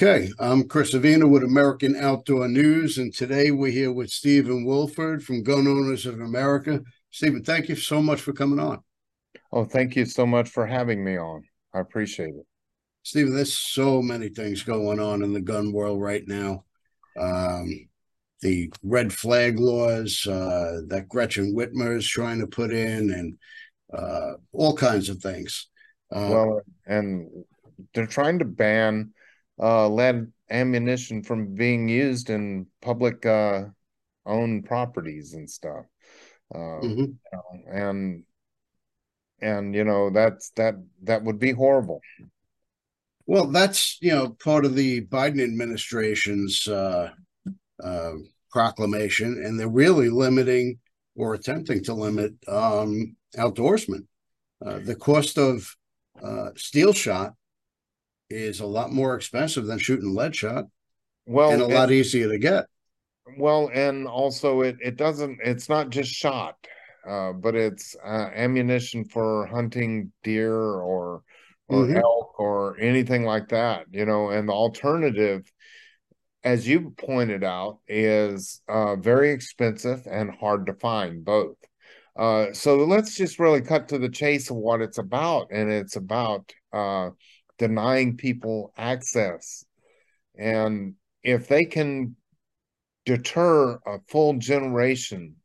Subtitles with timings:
[0.00, 5.24] Okay, I'm Chris Avina with American Outdoor News, and today we're here with Stephen Willeford
[5.24, 6.82] from Gun Owners of America.
[7.10, 8.78] Stephen, thank you so much for coming on.
[9.50, 11.42] Oh, thank you so much for having me on.
[11.74, 12.46] I appreciate it.
[13.02, 16.62] Stephen, there's so many things going on in the gun world right now.
[17.18, 17.88] Um,
[18.40, 23.36] the red flag laws uh, that Gretchen Whitmer is trying to put in, and
[23.92, 25.66] uh, all kinds of things.
[26.14, 27.28] Uh, well, and
[27.94, 29.12] they're trying to ban
[29.60, 33.64] uh, lead ammunition from being used in public uh,
[34.26, 35.84] owned properties and stuff.
[36.54, 37.00] Uh, mm-hmm.
[37.00, 38.22] you know, and
[39.40, 42.00] and you know that's that that would be horrible.
[43.26, 47.10] Well, that's you know part of the Biden administration's uh,
[47.82, 48.12] uh,
[48.50, 50.78] proclamation, and they're really limiting
[51.14, 54.06] or attempting to limit um, outdoorsmen.
[54.64, 55.76] Uh, the cost of
[56.22, 57.34] uh, steel shot
[58.30, 60.64] is a lot more expensive than shooting lead shot.
[61.26, 62.66] Well, and a and, lot easier to get.
[63.36, 65.38] Well, and also it it doesn't.
[65.44, 66.56] It's not just shot,
[67.08, 71.22] uh, but it's uh, ammunition for hunting deer or
[71.68, 71.96] or mm-hmm.
[71.96, 73.86] elk or anything like that.
[73.90, 75.50] You know, and the alternative.
[76.44, 81.56] As you pointed out, is uh, very expensive and hard to find both.
[82.16, 85.96] Uh, so let's just really cut to the chase of what it's about, and it's
[85.96, 87.10] about uh,
[87.58, 89.64] denying people access.
[90.38, 92.16] And if they can
[93.04, 95.36] deter a full generation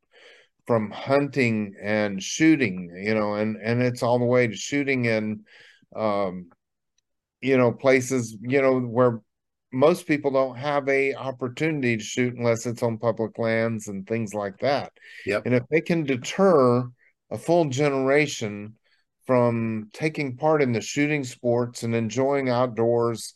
[0.66, 5.44] from hunting and shooting, you know, and and it's all the way to shooting in
[5.96, 6.50] um
[7.42, 9.22] you know places, you know, where
[9.74, 14.34] most people don't have a opportunity to shoot unless it's on public lands and things
[14.34, 14.94] like that.
[15.26, 15.44] Yep.
[15.46, 16.88] And if they can deter
[17.32, 18.76] a full generation
[19.26, 23.34] from taking part in the shooting sports and enjoying outdoors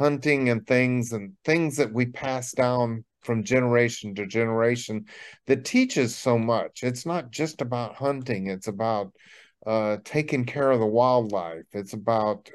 [0.00, 5.04] hunting and things and things that we pass down from generation to generation
[5.46, 6.82] that teaches so much.
[6.82, 8.46] It's not just about hunting.
[8.46, 9.12] It's about
[9.66, 11.66] uh, taking care of the wildlife.
[11.72, 12.48] It's about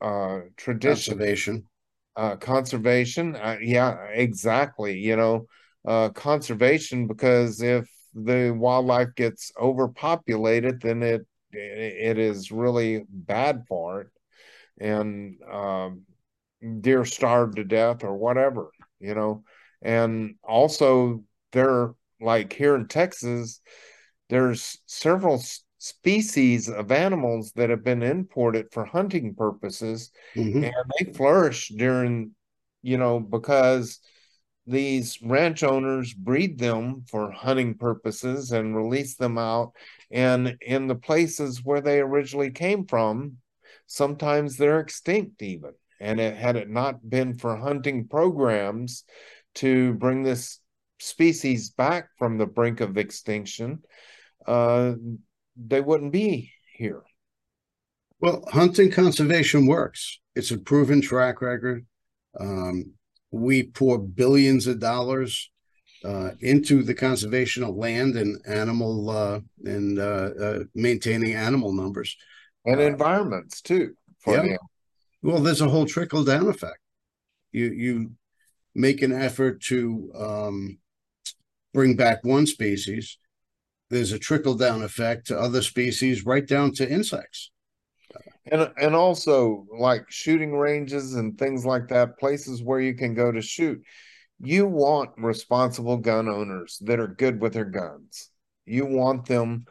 [0.00, 1.14] uh, tradition.
[1.18, 1.64] Conservation.
[2.14, 3.34] Uh, conservation.
[3.34, 4.98] Uh, yeah exactly.
[4.98, 5.46] You know
[5.86, 14.02] uh, conservation because if the wildlife gets overpopulated then it it is really bad for
[14.02, 14.08] it.
[14.80, 16.02] And um,
[16.80, 18.70] deer starved to death or whatever
[19.02, 19.42] you know?
[19.82, 23.60] And also they're like here in texas
[24.30, 25.42] there's several
[25.78, 30.12] species of animals that have been imported for hunting purposes.
[30.36, 30.64] Mm-hmm.
[30.64, 32.30] and they flourish during
[32.80, 33.98] you know because
[34.66, 39.72] these ranch owners breed them for hunting purposes and release them out.
[40.10, 43.38] And in the places where they originally came from,
[43.86, 45.72] sometimes they're extinct even.
[46.00, 49.04] And it, had it not been for hunting programs
[49.56, 50.60] to bring this
[50.98, 53.82] species back from the brink of extinction,
[54.46, 54.94] uh,
[55.56, 57.02] they wouldn't be here.
[58.20, 60.20] Well, hunting conservation works.
[60.36, 61.84] It's a proven track record.
[62.38, 62.92] Um,
[63.32, 65.50] we pour billions of dollars
[66.04, 72.16] uh, into the conservation of land and animal uh, and uh, uh maintaining animal numbers
[72.64, 73.94] and environments too.
[74.44, 74.56] yeah.
[75.22, 76.78] Well, there's a whole trickle down effect.
[77.50, 78.12] You you
[78.74, 80.78] make an effort to um,
[81.72, 83.18] bring back one species.
[83.90, 87.50] There's a trickle down effect to other species, right down to insects
[88.50, 93.30] and and also like shooting ranges and things like that places where you can go
[93.30, 93.82] to shoot
[94.42, 98.28] you want responsible gun owners that are good with their guns.
[98.66, 99.66] You want them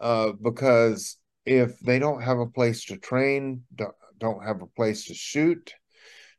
[0.00, 1.16] uh, because
[1.46, 5.72] if they don't have a place to train don't, have a place to shoot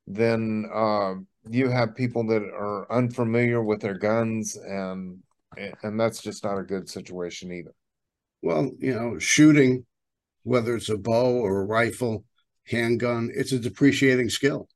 [0.06, 1.14] then uh,
[1.50, 5.20] you have people that are unfamiliar with their guns and
[5.84, 7.74] and that's just not a good situation either.
[8.42, 9.86] Well you know shooting
[10.44, 12.24] whether it's a bow or a rifle,
[12.66, 14.68] handgun, it's a depreciating skill.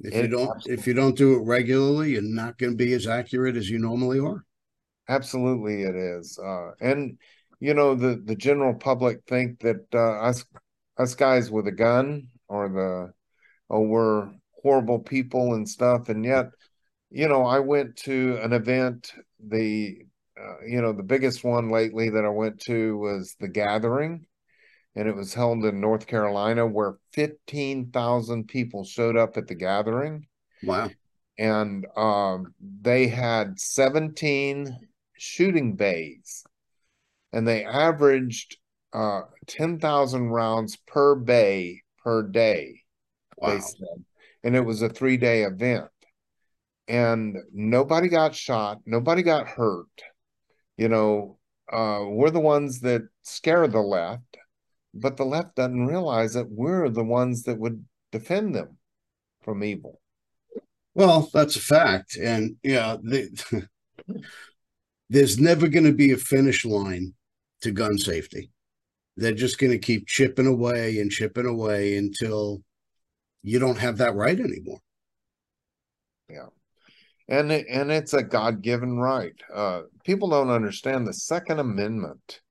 [0.00, 0.74] If it, you don't absolutely.
[0.74, 3.78] if you don't do it regularly, you're not going to be as accurate as you
[3.78, 4.44] normally are.
[5.08, 6.38] Absolutely, it is.
[6.38, 7.18] Uh, and
[7.60, 10.44] you know the the general public think that uh, us
[10.98, 13.12] us guys with a gun or the
[13.70, 14.28] oh we're
[14.62, 16.46] horrible people and stuff, and yet
[17.10, 19.12] you know I went to an event
[19.44, 19.98] the
[20.40, 24.26] uh, you know the biggest one lately that I went to was the Gathering
[24.94, 30.26] and it was held in North Carolina where 15,000 people showed up at the gathering.
[30.62, 30.90] Wow.
[31.38, 34.76] And um, they had 17
[35.16, 36.44] shooting bays
[37.32, 38.58] and they averaged
[38.92, 42.82] uh, 10,000 rounds per bay per day.
[43.38, 43.50] Wow.
[43.50, 44.04] They said.
[44.44, 45.88] and it was a three day event.
[46.88, 49.86] And nobody got shot, nobody got hurt.
[50.76, 51.38] You know,
[51.72, 54.36] uh, we're the ones that scare the left,
[54.94, 58.76] but the left doesn't realize that we're the ones that would defend them
[59.42, 60.00] from evil.
[60.94, 62.16] Well, that's a fact.
[62.16, 63.68] And yeah, the,
[65.08, 67.14] there's never going to be a finish line
[67.62, 68.50] to gun safety.
[69.16, 72.62] They're just going to keep chipping away and chipping away until
[73.42, 74.80] you don't have that right anymore.
[76.28, 76.46] Yeah.
[77.28, 79.34] And and it's a God-given right.
[79.52, 82.41] Uh, people don't understand the Second Amendment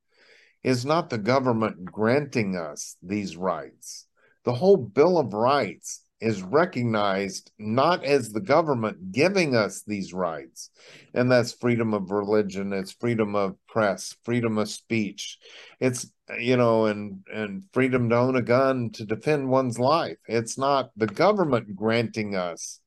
[0.64, 4.08] is not the government granting us these rights.
[4.44, 10.70] The whole Bill of Rights is recognized not as the government giving us these rights,
[11.16, 15.40] and that's freedom of religion, it's freedom of press, freedom of speech,
[15.80, 20.18] it's you know, and and freedom to own a gun to defend one's life.
[20.28, 22.80] It's not the government granting us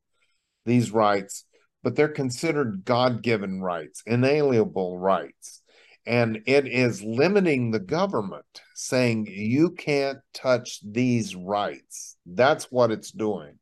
[0.65, 1.44] these rights,
[1.82, 5.61] but they're considered God-given rights, inalienable rights
[6.06, 12.16] and it is limiting the government saying you can't touch these rights.
[12.26, 13.58] That's what it's doing.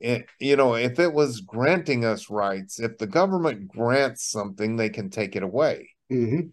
[0.00, 4.90] It, you know if it was granting us rights if the government grants something they
[4.90, 5.90] can take it away.
[6.10, 6.48] Mm-hmm.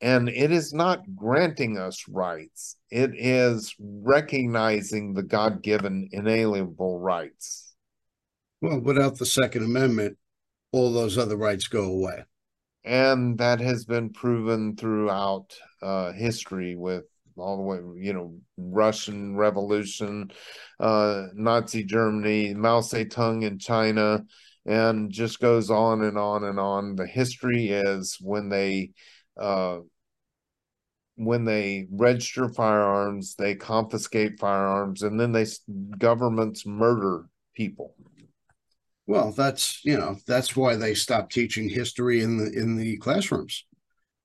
[0.00, 2.76] and it is not granting us rights.
[2.90, 7.74] It is recognizing the god-given inalienable rights.
[8.62, 10.16] Well without the second amendment
[10.72, 12.24] all those other rights go away
[12.84, 17.04] and that has been proven throughout uh, history with
[17.36, 20.30] all the way, you know, Russian Revolution,
[20.78, 24.24] uh, Nazi Germany, Mao Zedong in China,
[24.66, 26.96] and just goes on and on and on.
[26.96, 28.90] The history is when they
[29.38, 29.78] uh,
[31.16, 35.46] when they register firearms, they confiscate firearms, and then they
[35.98, 37.94] governments murder people.
[39.10, 43.64] Well, that's you know that's why they stopped teaching history in the in the classrooms.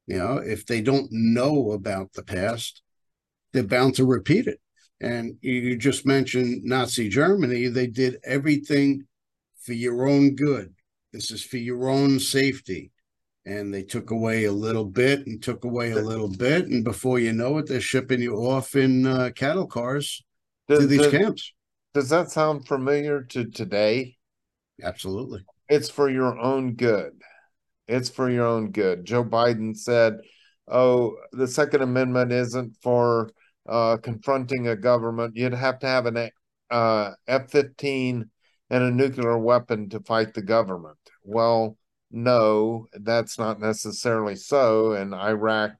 [0.05, 2.83] You know, if they don't know about the past,
[3.51, 4.59] they're bound to repeat it.
[5.01, 9.07] And you just mentioned Nazi Germany; they did everything
[9.59, 10.75] for your own good.
[11.11, 12.91] This is for your own safety.
[13.43, 17.17] And they took away a little bit and took away a little bit, and before
[17.17, 20.23] you know it, they're shipping you off in uh, cattle cars
[20.67, 21.53] does, to these does, camps.
[21.95, 24.14] Does that sound familiar to today?
[24.81, 25.45] Absolutely.
[25.69, 27.13] It's for your own good.
[27.87, 29.05] It's for your own good.
[29.05, 30.15] Joe Biden said,
[30.67, 33.31] oh, the Second Amendment isn't for
[33.67, 35.35] uh, confronting a government.
[35.35, 36.29] You'd have to have an
[36.69, 38.29] uh, F 15
[38.69, 40.97] and a nuclear weapon to fight the government.
[41.23, 41.77] Well,
[42.11, 44.93] no, that's not necessarily so.
[44.93, 45.73] And Iraq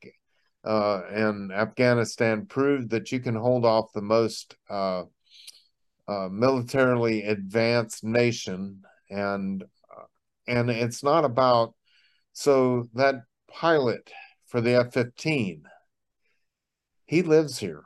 [0.63, 5.03] uh, and Afghanistan proved that you can hold off the most uh,
[6.07, 10.03] uh, militarily advanced nation, and uh,
[10.47, 11.73] and it's not about
[12.33, 13.15] so that
[13.49, 14.11] pilot
[14.47, 15.63] for the F fifteen.
[17.05, 17.83] He lives here.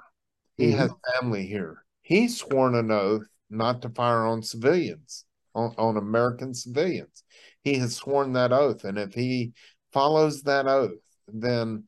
[0.57, 0.77] He mm-hmm.
[0.77, 1.83] has family here.
[2.01, 7.23] He's sworn an oath not to fire on civilians, on, on American civilians.
[7.63, 9.53] He has sworn that oath, and if he
[9.91, 11.85] follows that oath, then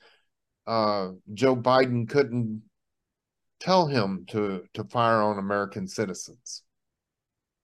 [0.67, 2.63] uh, Joe Biden couldn't
[3.62, 6.63] tell him to to fire on American citizens?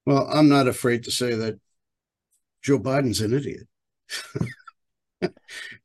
[0.06, 1.60] Well, I'm not afraid to say that
[2.62, 3.68] Joe Biden's an idiot.
[5.22, 5.30] you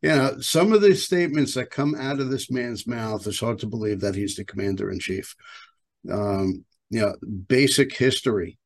[0.03, 3.67] know, some of the statements that come out of this man's mouth is hard to
[3.67, 5.35] believe that he's the commander in chief.
[6.11, 7.17] Um, you know,
[7.49, 8.59] basic history.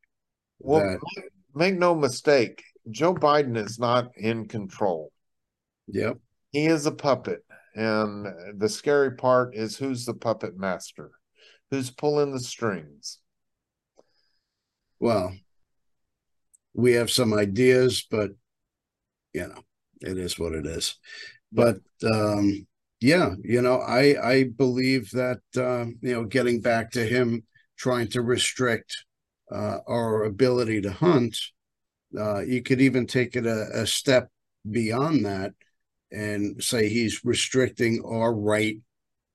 [0.59, 5.13] Well, that, make no mistake, Joe Biden is not in control.
[5.89, 6.19] Yep.
[6.51, 7.45] He is a puppet.
[7.75, 8.27] And
[8.59, 11.11] the scary part is who's the puppet master?
[11.71, 13.19] Who's pulling the strings?
[14.99, 15.35] Well,
[16.75, 18.31] we have some ideas, but
[19.33, 19.61] you know,
[20.01, 20.97] it is what it is.
[21.53, 22.67] But um,
[23.01, 27.45] yeah, you know, I I believe that uh, you know, getting back to him
[27.77, 29.05] trying to restrict
[29.53, 31.37] uh, our ability to hunt,
[32.19, 34.29] uh, you could even take it a, a step
[34.71, 35.53] beyond that
[36.11, 38.79] and say he's restricting our right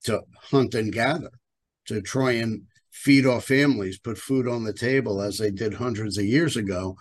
[0.04, 1.32] to hunt and gather
[1.88, 6.18] to try and feed our families, put food on the table as they did hundreds
[6.18, 6.98] of years ago.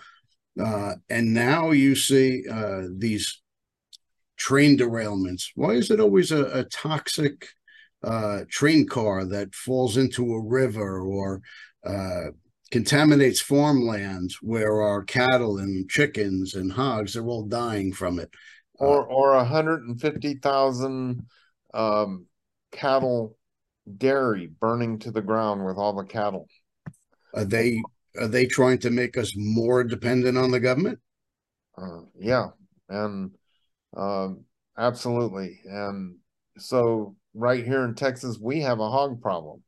[0.59, 3.41] Uh, and now you see uh, these
[4.37, 5.51] train derailments.
[5.55, 7.49] Why is it always a, a toxic
[8.03, 11.43] uh, train car that falls into a river or
[11.85, 12.31] uh,
[12.71, 18.31] contaminates farmlands where our cattle and chickens and hogs are all dying from it?
[18.75, 21.27] Or or 150,000
[21.75, 22.27] um,
[22.73, 23.37] cattle
[23.99, 26.49] dairy burning to the ground with all the cattle.
[27.35, 27.83] Are they
[28.19, 30.99] are they trying to make us more dependent on the government?
[31.79, 32.49] Uh, yeah,
[32.89, 33.31] and
[33.97, 34.45] um,
[34.77, 35.61] absolutely.
[35.65, 36.17] And
[36.59, 39.63] so, right here in Texas, we have a hog problem.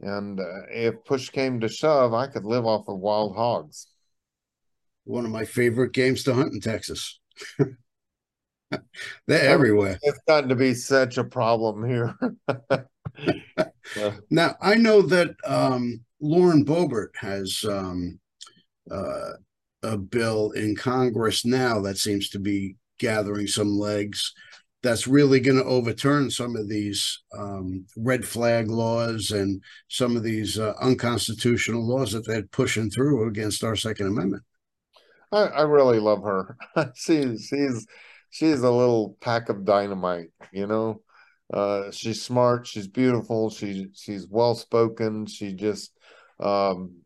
[0.00, 3.86] And uh, if push came to shove, I could live off of wild hogs.
[5.04, 7.18] One of my favorite games to hunt in Texas.
[9.26, 9.98] They're everywhere.
[10.02, 12.14] It's gotten to be such a problem here.
[14.30, 18.18] now, I know that um, Lauren Boebert has um,
[18.90, 19.32] uh,
[19.82, 24.32] a bill in Congress now that seems to be gathering some legs
[24.82, 30.22] that's really going to overturn some of these um, red flag laws and some of
[30.22, 34.44] these uh, unconstitutional laws that they're pushing through against our Second Amendment.
[35.32, 36.56] I, I really love her.
[36.94, 37.86] she's she's
[38.36, 41.00] she's a little pack of dynamite, you know.
[41.52, 45.24] Uh, she's smart, she's beautiful, she she's well spoken.
[45.26, 45.92] She just
[46.38, 46.96] um,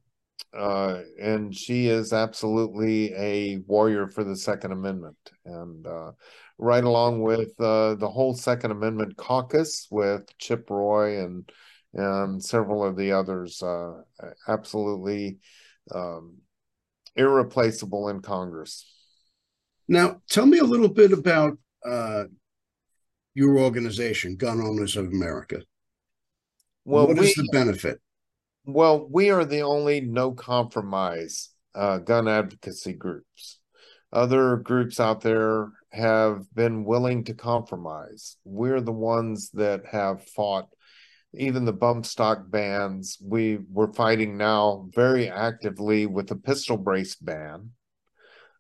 [0.52, 6.12] uh, and she is absolutely a warrior for the Second Amendment, and uh,
[6.58, 11.48] right along with uh, the whole Second Amendment caucus with Chip Roy and
[11.92, 14.02] and several of the others, uh,
[14.48, 15.38] absolutely
[15.94, 16.38] um,
[17.14, 18.84] irreplaceable in Congress.
[19.90, 22.24] Now, tell me a little bit about uh,
[23.34, 25.62] your organization, Gun Owners of America.
[26.84, 28.00] Well, what we, is the benefit?
[28.64, 33.58] Well, we are the only no compromise uh, gun advocacy groups.
[34.12, 38.36] Other groups out there have been willing to compromise.
[38.44, 40.68] We're the ones that have fought
[41.34, 43.18] even the bump stock bans.
[43.20, 47.70] We we're fighting now very actively with the pistol brace ban,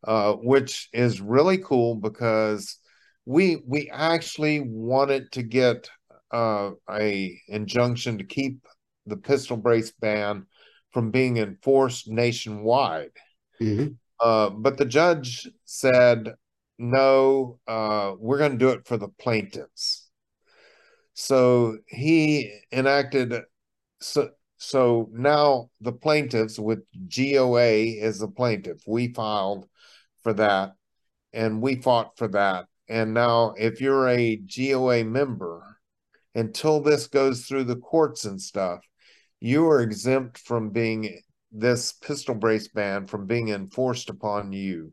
[0.04, 2.76] uh, which is really cool because
[3.26, 5.88] we we actually wanted to get
[6.32, 8.64] uh, a injunction to keep
[9.06, 10.46] the pistol brace ban
[10.92, 13.12] from being enforced nationwide.
[13.60, 13.92] Mm-hmm.
[14.20, 16.34] Uh, but the judge said,
[16.78, 20.10] no, uh, we're going to do it for the plaintiffs.
[21.14, 23.34] So he enacted,
[24.00, 27.68] so, so now the plaintiffs with GOA
[28.00, 28.82] is the plaintiff.
[28.86, 29.66] We filed
[30.22, 30.74] for that
[31.32, 32.66] and we fought for that.
[32.88, 35.78] And now, if you're a GOA member,
[36.34, 38.80] until this goes through the courts and stuff,
[39.38, 41.20] you are exempt from being
[41.52, 44.92] this pistol brace ban from being enforced upon you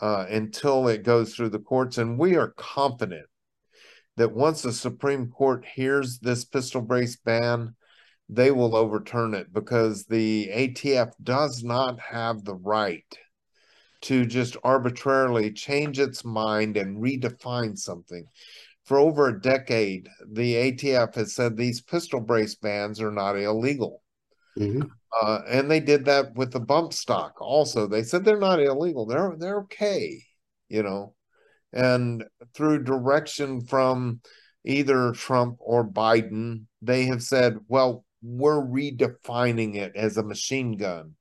[0.00, 1.98] uh, until it goes through the courts.
[1.98, 3.26] And we are confident
[4.16, 7.74] that once the Supreme Court hears this pistol brace ban,
[8.28, 13.04] they will overturn it because the ATF does not have the right
[14.04, 18.26] to just arbitrarily change its mind and redefine something
[18.84, 24.02] for over a decade, the ATF has said these pistol brace bans are not illegal.
[24.58, 24.82] Mm-hmm.
[25.22, 27.86] Uh, and they did that with the bump stock also.
[27.86, 29.06] They said they're not illegal.
[29.06, 30.22] They're they're okay,
[30.68, 31.14] you know.
[31.72, 34.20] And through direction from
[34.64, 41.14] either Trump or Biden, they have said, well, we're redefining it as a machine gun,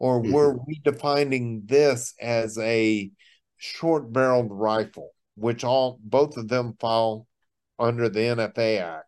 [0.00, 0.32] or mm-hmm.
[0.32, 3.12] we're redefining this as a
[3.58, 7.26] short barreled rifle which all both of them fall
[7.78, 9.06] under the NFA Act.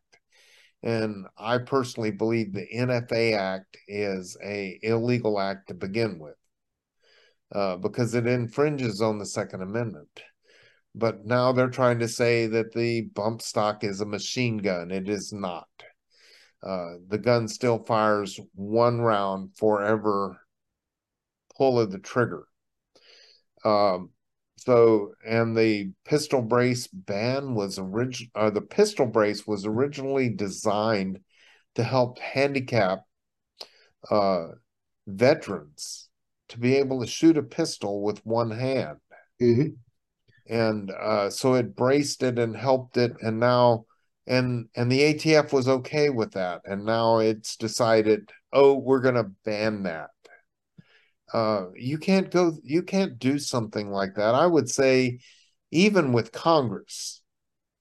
[0.83, 6.37] And I personally believe the NFA Act is a illegal act to begin with,
[7.55, 10.23] uh, because it infringes on the Second Amendment.
[10.95, 14.91] But now they're trying to say that the bump stock is a machine gun.
[14.91, 15.69] It is not.
[16.63, 20.41] Uh, the gun still fires one round forever
[21.57, 22.47] pull of the trigger.
[23.65, 24.11] Um,
[24.57, 28.31] so, and the pistol brace ban was original.
[28.35, 31.21] Uh, the pistol brace was originally designed
[31.75, 33.01] to help handicap
[34.11, 34.49] uh,
[35.07, 36.09] veterans
[36.49, 38.99] to be able to shoot a pistol with one hand.
[39.41, 39.69] Mm-hmm.
[40.49, 43.87] And uh, so it braced it and helped it, and now
[44.27, 49.17] and and the ATF was okay with that, and now it's decided, oh, we're going
[49.17, 50.11] to ban that
[51.33, 54.35] uh, you can't go you can't do something like that.
[54.35, 55.21] I would say
[55.71, 57.23] even with congress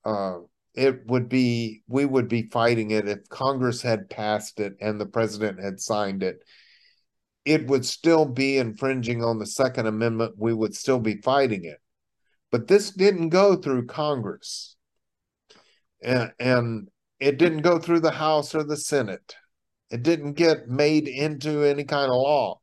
[0.04, 0.38] uh,
[0.74, 3.08] it would be we would be fighting it.
[3.08, 6.42] If congress had passed it and the president had signed it
[7.44, 10.34] it would still be infringing on the second amendment.
[10.38, 11.80] We would still be fighting it.
[12.50, 14.76] But this didn't go through congress.
[16.02, 19.34] And, and it didn't go through the house or the senate.
[19.90, 22.61] It didn't get made into any kind of law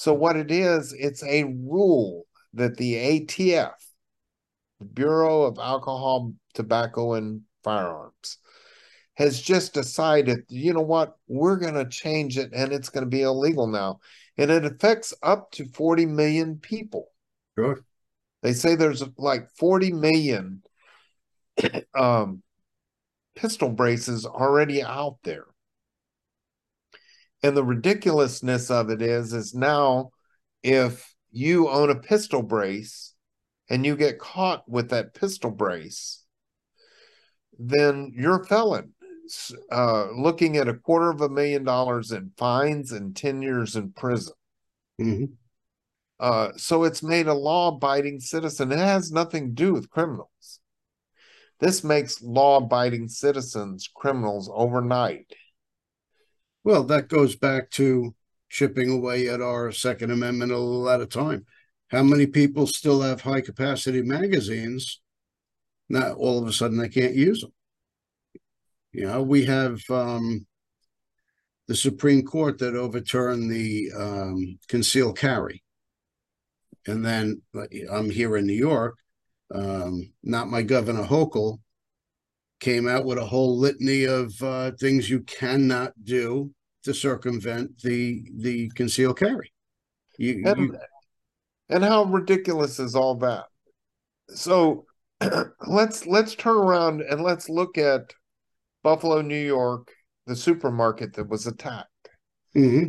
[0.00, 3.74] so what it is, it's a rule that the ATF,
[4.78, 8.38] the Bureau of Alcohol, Tobacco, and Firearms,
[9.16, 13.10] has just decided, you know what, we're going to change it and it's going to
[13.10, 14.00] be illegal now.
[14.38, 17.08] And it affects up to 40 million people.
[17.58, 17.84] Sure.
[18.40, 20.62] They say there's like 40 million
[21.94, 22.42] um,
[23.36, 25.44] pistol braces already out there.
[27.42, 30.10] And the ridiculousness of it is, is now
[30.62, 33.14] if you own a pistol brace
[33.68, 36.24] and you get caught with that pistol brace,
[37.58, 38.92] then you're a felon.
[39.70, 43.92] Uh, looking at a quarter of a million dollars in fines and 10 years in
[43.92, 44.32] prison.
[45.00, 45.24] Mm-hmm.
[46.18, 48.72] Uh, so it's made a law abiding citizen.
[48.72, 50.60] It has nothing to do with criminals.
[51.60, 55.32] This makes law abiding citizens criminals overnight.
[56.62, 58.14] Well, that goes back to
[58.48, 61.46] chipping away at our Second Amendment a little at a time.
[61.88, 65.00] How many people still have high capacity magazines?
[65.88, 67.52] Now, all of a sudden, they can't use them.
[68.92, 70.46] You know, we have um,
[71.66, 75.62] the Supreme Court that overturned the um, concealed carry.
[76.86, 77.42] And then
[77.90, 78.96] I'm here in New York.
[79.52, 81.58] Um, not my governor Hochul
[82.60, 86.50] came out with a whole litany of uh, things you cannot do
[86.84, 89.52] to circumvent the the concealed carry.
[90.18, 90.78] You, and, you...
[91.68, 93.44] and how ridiculous is all that?
[94.28, 94.84] So
[95.66, 98.12] let's let's turn around and let's look at
[98.82, 99.90] Buffalo, New York,
[100.26, 101.88] the supermarket that was attacked.
[102.56, 102.88] Mm-hmm.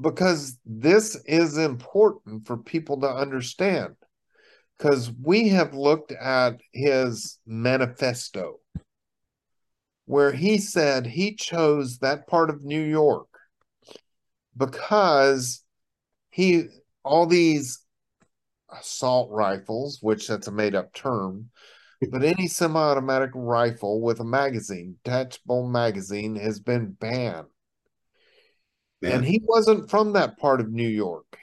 [0.00, 3.94] Because this is important for people to understand.
[4.78, 8.60] Because we have looked at his manifesto
[10.08, 13.28] where he said he chose that part of New York
[14.56, 15.62] because
[16.30, 16.64] he
[17.04, 17.80] all these
[18.72, 21.50] assault rifles, which that's a made up term,
[22.10, 27.48] but any semi automatic rifle with a magazine, detachable magazine, has been banned.
[29.02, 29.12] Man.
[29.12, 31.38] And he wasn't from that part of New York.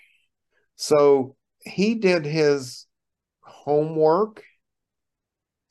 [0.76, 2.88] So he did his
[3.42, 4.44] homework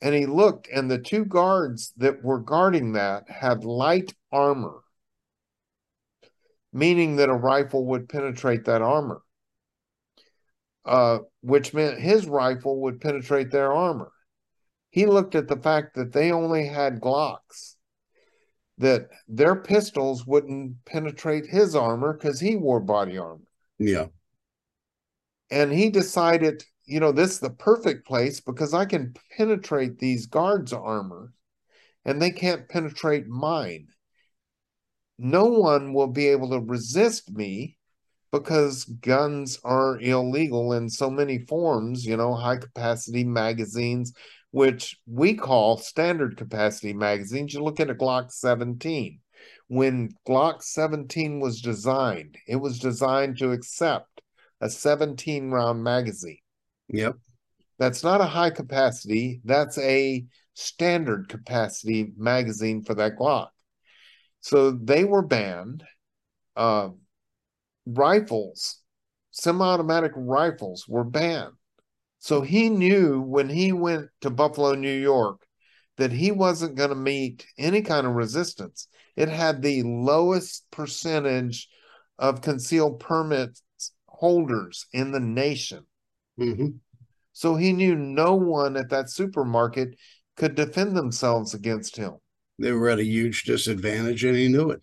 [0.05, 4.83] and he looked, and the two guards that were guarding that had light armor,
[6.71, 9.23] meaning that a rifle would penetrate that armor,
[10.85, 14.11] uh, which meant his rifle would penetrate their armor.
[14.91, 17.73] He looked at the fact that they only had Glocks,
[18.77, 23.49] that their pistols wouldn't penetrate his armor because he wore body armor.
[23.79, 24.05] Yeah.
[25.49, 30.27] And he decided you know, this is the perfect place because I can penetrate these
[30.27, 31.33] guards' armor
[32.05, 33.87] and they can't penetrate mine.
[35.17, 37.77] No one will be able to resist me
[38.31, 44.13] because guns are illegal in so many forms, you know, high capacity magazines,
[44.51, 47.53] which we call standard capacity magazines.
[47.53, 49.19] You look at a Glock 17.
[49.67, 54.21] When Glock 17 was designed, it was designed to accept
[54.61, 56.37] a 17 round magazine.
[56.89, 57.17] Yep.
[57.77, 59.41] That's not a high capacity.
[59.43, 63.49] That's a standard capacity magazine for that Glock.
[64.39, 65.83] So they were banned.
[66.55, 66.89] Uh,
[67.85, 68.81] rifles,
[69.31, 71.53] semi automatic rifles were banned.
[72.19, 75.41] So he knew when he went to Buffalo, New York,
[75.97, 78.87] that he wasn't going to meet any kind of resistance.
[79.15, 81.69] It had the lowest percentage
[82.17, 83.59] of concealed permit
[84.07, 85.85] holders in the nation.
[86.39, 86.67] Mm-hmm.
[87.33, 89.95] So he knew no one at that supermarket
[90.37, 92.13] could defend themselves against him.
[92.59, 94.81] They were at a huge disadvantage, and he knew it.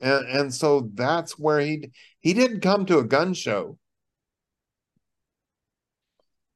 [0.00, 1.90] And and so that's where he
[2.20, 3.78] he didn't come to a gun show.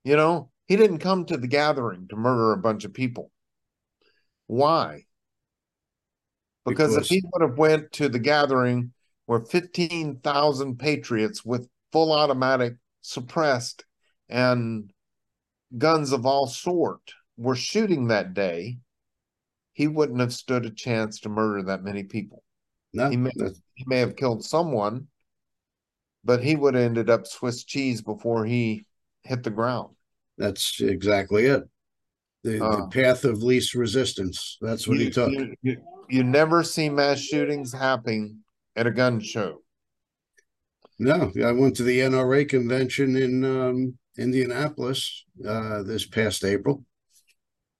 [0.05, 3.31] You know, he didn't come to the gathering to murder a bunch of people.
[4.47, 5.05] Why?
[6.67, 8.93] Because, because if he would have went to the gathering
[9.27, 13.85] where 15,000 patriots with full automatic suppressed
[14.31, 14.93] and
[15.77, 17.01] guns of all sort
[17.37, 18.79] were shooting that day,
[19.73, 22.43] he wouldn't have stood a chance to murder that many people.
[22.93, 23.31] No, he may,
[23.75, 25.07] he may have killed someone,
[26.25, 28.85] but he would have ended up Swiss cheese before he
[29.23, 29.95] hit the ground.
[30.39, 31.63] That's exactly it.
[32.43, 34.57] The, uh, the path of least resistance.
[34.61, 35.31] That's what you, he took.
[35.31, 35.77] You, you,
[36.09, 38.39] you never see mass shootings happening
[38.77, 39.63] at a gun show.
[40.99, 46.85] No, I went to the NRA convention in um, Indianapolis uh, this past April.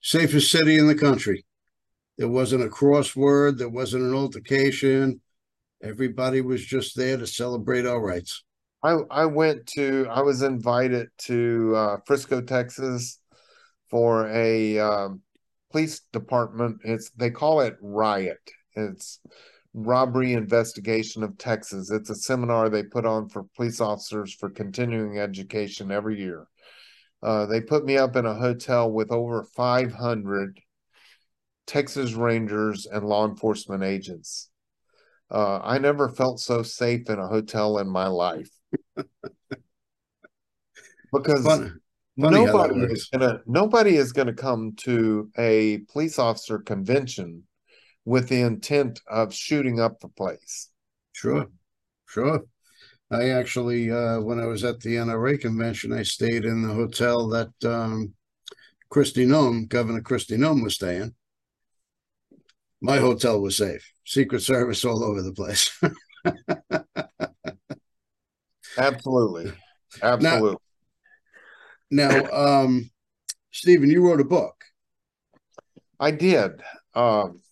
[0.01, 1.45] Safest city in the country.
[2.17, 5.21] There wasn't a crossword, there wasn't an altercation.
[5.83, 8.43] Everybody was just there to celebrate our rights.
[8.83, 13.19] I, I went to, I was invited to uh, Frisco, Texas
[13.91, 15.23] for a um,
[15.71, 16.79] police department.
[16.85, 18.41] It's they call it Riot.
[18.75, 19.21] It's
[19.73, 21.91] Robbery Investigation of Texas.
[21.91, 26.47] It's a seminar they put on for police officers for continuing education every year.
[27.23, 30.61] Uh, they put me up in a hotel with over 500
[31.67, 34.51] Texas Rangers and law enforcement agents.
[35.31, 38.51] Uh, I never felt so safe in a hotel in my life
[41.13, 41.71] because Funny.
[42.21, 47.45] Funny nobody is gonna nobody is gonna come to a police officer convention
[48.05, 50.71] with the intent of shooting up the place.
[51.13, 51.49] Sure,
[52.09, 52.43] sure.
[53.11, 57.29] I actually, uh, when I was at the NRA convention, I stayed in the hotel
[57.29, 58.15] that um,
[58.91, 61.15] Kristi Noem, Governor Kristi Noem, was staying.
[62.81, 63.93] My hotel was safe.
[64.07, 65.71] Secret Service all over the place.
[68.79, 69.53] Absolutely,
[70.03, 70.57] absolutely.
[71.91, 72.91] Now, now um,
[73.51, 74.65] Stephen, you wrote a book.
[75.99, 76.63] I did.
[76.95, 77.43] Um,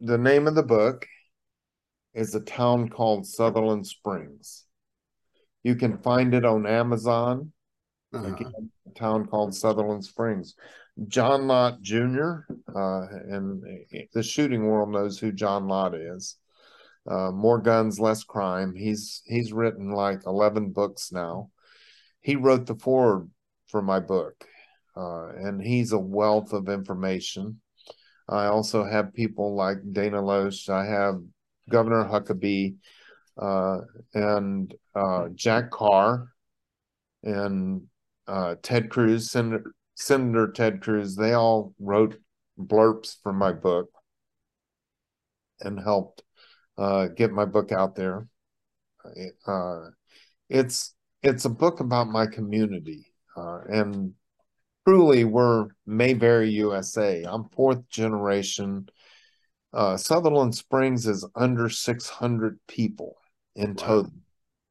[0.00, 1.06] the name of the book
[2.14, 4.64] is a town called Sutherland Springs.
[5.62, 7.52] You can find it on Amazon.
[8.12, 8.34] Uh-huh.
[8.34, 10.54] Again, a town called Sutherland Springs.
[11.08, 12.40] John Lott Jr.
[12.74, 13.62] Uh, and
[14.14, 16.36] the shooting world knows who John Lott is.
[17.08, 18.74] Uh, More Guns, Less Crime.
[18.74, 21.50] He's he's written like eleven books now.
[22.20, 23.30] He wrote the foreword
[23.68, 24.44] for my book,
[24.96, 27.60] uh, and he's a wealth of information.
[28.28, 30.68] I also have people like Dana Loesch.
[30.68, 31.20] I have
[31.68, 32.76] Governor Huckabee
[33.38, 33.78] uh,
[34.14, 36.28] and uh, Jack Carr
[37.22, 37.82] and
[38.26, 41.14] uh, Ted Cruz, Senator, Senator Ted Cruz.
[41.14, 42.18] They all wrote
[42.58, 43.90] blurbs for my book
[45.60, 46.22] and helped
[46.78, 48.26] uh, get my book out there.
[49.46, 49.90] Uh,
[50.48, 54.12] it's it's a book about my community uh, and
[54.86, 57.24] truly we're Mayberry, USA.
[57.24, 58.88] I'm fourth generation.
[59.72, 63.16] Uh, Sutherland Springs is under 600 people
[63.56, 63.74] in wow.
[63.76, 64.12] total.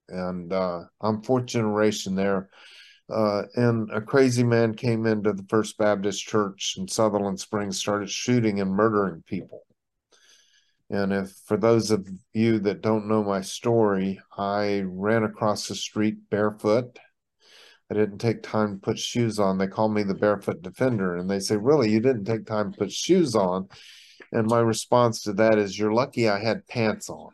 [0.08, 2.50] And uh, I'm fourth generation there.
[3.10, 8.10] Uh, and a crazy man came into the First Baptist Church in Sutherland Springs, started
[8.10, 9.64] shooting and murdering people.
[10.90, 15.76] And if for those of you that don't know my story, I ran across the
[15.76, 16.98] street barefoot
[17.90, 19.58] I didn't take time to put shoes on.
[19.58, 21.16] They call me the barefoot defender.
[21.16, 23.70] And they say, Really, you didn't take time to put shoes on?
[24.32, 27.32] And my response to that is, You're lucky I had pants on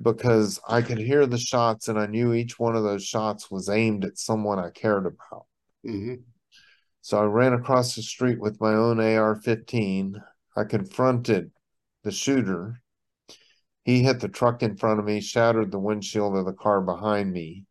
[0.00, 3.68] because I could hear the shots and I knew each one of those shots was
[3.68, 5.46] aimed at someone I cared about.
[5.86, 6.22] Mm-hmm.
[7.02, 10.22] So I ran across the street with my own AR 15.
[10.56, 11.50] I confronted
[12.02, 12.80] the shooter.
[13.84, 17.32] He hit the truck in front of me, shattered the windshield of the car behind
[17.32, 17.66] me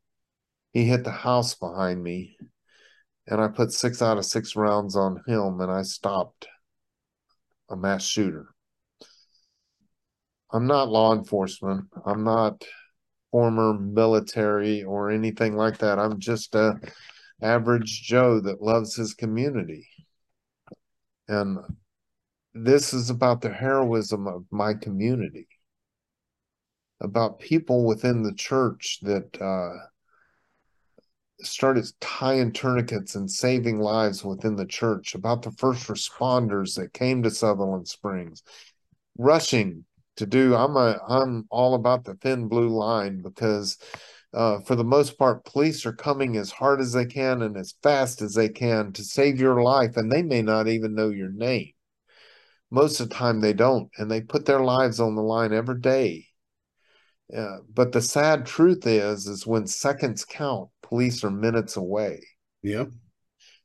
[0.74, 2.38] he hit the house behind me
[3.28, 6.48] and I put six out of six rounds on him and I stopped
[7.70, 8.48] a mass shooter.
[10.52, 11.86] I'm not law enforcement.
[12.06, 12.64] I'm not
[13.32, 15.98] former military or anything like that.
[15.98, 16.80] I'm just a
[17.42, 19.88] average Joe that loves his community.
[21.28, 21.60] And
[22.54, 25.48] this is about the heroism of my community,
[27.00, 29.88] about people within the church that uh,
[31.46, 37.24] started tying tourniquets and saving lives within the church, about the first responders that came
[37.24, 38.44] to Sutherland Springs,
[39.18, 39.86] rushing
[40.18, 40.56] to do.
[40.56, 43.78] I'm a I'm all about the thin blue line because
[44.34, 47.76] uh, for the most part, police are coming as hard as they can and as
[47.84, 51.32] fast as they can to save your life, and they may not even know your
[51.32, 51.72] name.
[52.70, 55.80] Most of the time, they don't, and they put their lives on the line every
[55.80, 56.28] day.
[57.36, 62.22] Uh, but the sad truth is, is when seconds count, police are minutes away.
[62.64, 62.92] Yep.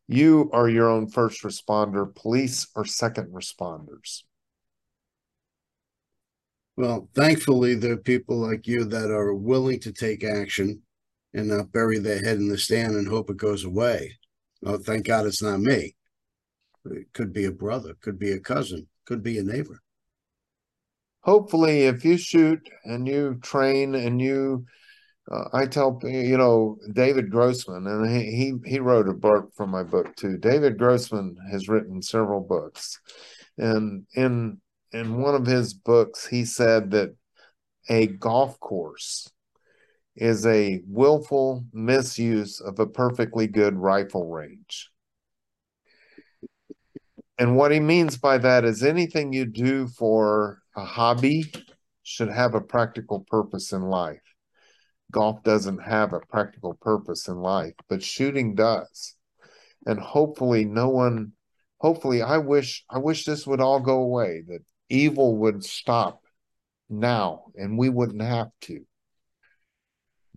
[0.09, 2.15] You are your own first responder.
[2.15, 4.23] Police are second responders.
[6.77, 10.83] Well, thankfully, there are people like you that are willing to take action
[11.35, 14.17] and not bury their head in the sand and hope it goes away.
[14.65, 15.97] Oh, thank God it's not me.
[16.85, 19.83] It could be a brother, could be a cousin, could be a neighbor.
[21.27, 24.65] Hopefully, if you shoot and you train and you
[25.29, 29.71] uh, I tell you know David Grossman, and he, he he wrote a book from
[29.71, 30.39] my book too.
[30.39, 33.01] David Grossman has written several books,
[33.59, 34.61] and in
[34.93, 37.17] in one of his books, he said that
[37.89, 39.29] a golf course
[40.15, 44.91] is a willful misuse of a perfectly good rifle range.
[47.37, 51.53] And what he means by that is anything you do for a hobby
[52.03, 54.21] should have a practical purpose in life
[55.11, 59.15] golf doesn't have a practical purpose in life, but shooting does.
[59.87, 61.33] And hopefully, no one
[61.79, 66.23] hopefully I wish I wish this would all go away, that evil would stop
[66.89, 68.85] now and we wouldn't have to.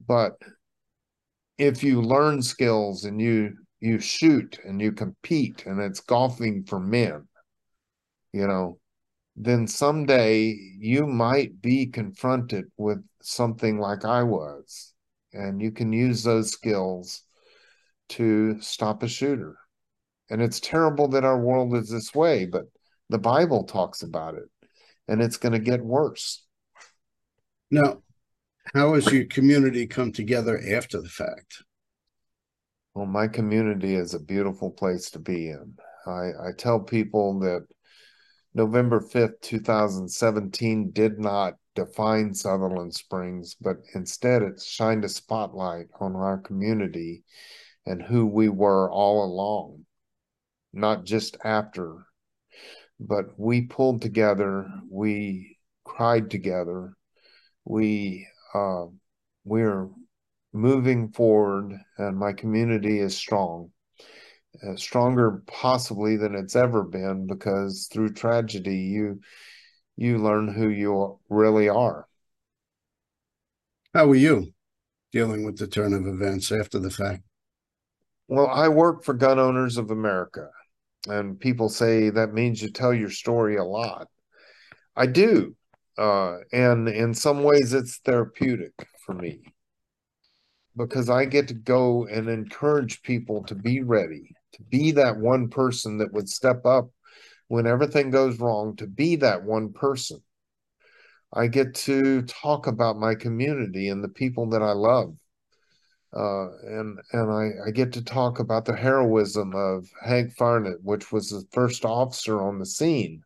[0.05, 0.37] But
[1.57, 6.79] if you learn skills and you you shoot and you compete and it's golfing for
[6.79, 7.27] men,
[8.33, 8.79] you know,
[9.41, 14.93] then someday you might be confronted with something like I was.
[15.31, 17.23] And you can use those skills
[18.09, 19.55] to stop a shooter.
[20.29, 22.65] And it's terrible that our world is this way, but
[23.07, 24.49] the Bible talks about it
[25.07, 26.45] and it's going to get worse.
[27.71, 28.03] Now,
[28.73, 31.63] how has your community come together after the fact?
[32.93, 35.75] Well, my community is a beautiful place to be in.
[36.05, 37.65] I, I tell people that
[38.53, 46.15] November 5th, 2017 did not define Sutherland Springs, but instead it shined a spotlight on
[46.15, 47.23] our community
[47.85, 49.85] and who we were all along,
[50.73, 52.05] not just after.
[52.99, 56.95] But we pulled together, we cried together,
[57.65, 58.85] we uh,
[59.45, 59.89] we're
[60.53, 63.71] moving forward, and my community is strong,
[64.67, 69.19] uh, stronger possibly than it's ever been because through tragedy you
[69.95, 72.07] you learn who you really are.
[73.93, 74.53] How were you
[75.11, 77.23] dealing with the turn of events after the fact?
[78.27, 80.49] Well, I work for Gun Owners of America,
[81.07, 84.07] and people say that means you tell your story a lot.
[84.95, 85.55] I do.
[85.97, 88.71] Uh, and in some ways, it's therapeutic
[89.05, 89.41] for me
[90.77, 95.49] because I get to go and encourage people to be ready, to be that one
[95.49, 96.89] person that would step up
[97.47, 100.21] when everything goes wrong, to be that one person.
[101.33, 105.15] I get to talk about my community and the people that I love
[106.15, 111.11] uh, and and I, I get to talk about the heroism of Hank Farnett, which
[111.11, 113.21] was the first officer on the scene.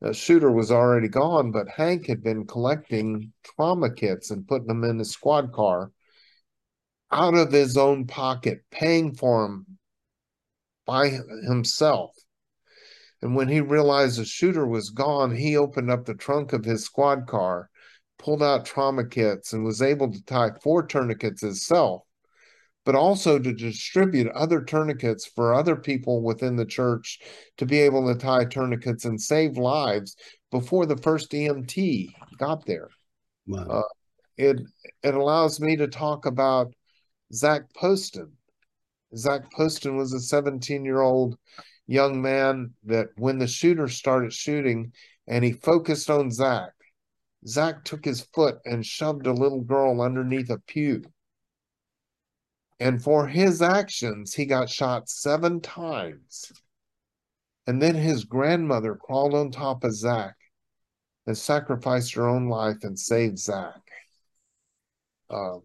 [0.00, 4.84] The shooter was already gone, but Hank had been collecting trauma kits and putting them
[4.84, 5.92] in his squad car
[7.10, 9.66] out of his own pocket, paying for them
[10.86, 11.10] by
[11.46, 12.14] himself.
[13.20, 16.84] And when he realized the shooter was gone, he opened up the trunk of his
[16.84, 17.70] squad car
[18.22, 22.02] pulled out trauma kits and was able to tie four tourniquets himself,
[22.84, 27.18] but also to distribute other tourniquets for other people within the church
[27.56, 30.16] to be able to tie tourniquets and save lives
[30.50, 32.88] before the first EMT got there.
[33.46, 33.66] Wow.
[33.68, 33.82] Uh,
[34.36, 34.60] it
[35.02, 36.72] it allows me to talk about
[37.34, 38.32] Zach Poston.
[39.16, 41.36] Zach Poston was a 17 year old
[41.86, 44.92] young man that when the shooter started shooting
[45.26, 46.72] and he focused on Zach
[47.46, 51.02] Zach took his foot and shoved a little girl underneath a pew.
[52.78, 56.52] And for his actions, he got shot seven times.
[57.66, 60.34] And then his grandmother crawled on top of Zach
[61.26, 63.80] and sacrificed her own life and saved Zach.
[65.30, 65.58] Uh,